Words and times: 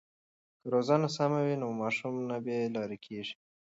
که 0.59 0.65
روزنه 0.73 1.07
سمه 1.15 1.39
وي 1.45 1.55
نو 1.61 1.67
ماشوم 1.81 2.15
نه 2.29 2.37
بې 2.43 2.57
لارې 2.75 2.97
کېږي. 3.05 3.35